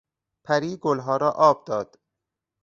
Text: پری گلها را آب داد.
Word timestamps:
پری 0.45 0.77
گلها 0.77 1.17
را 1.17 1.31
آب 1.31 1.65
داد. 1.65 1.99